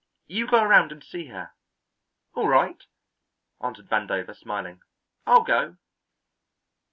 [0.25, 1.51] You go around and see her."
[2.33, 2.83] "All right,"
[3.63, 4.81] answered Vandover smiling,
[5.27, 5.77] "I'll go."